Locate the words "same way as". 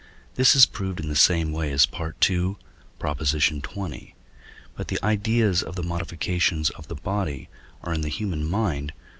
1.15-1.87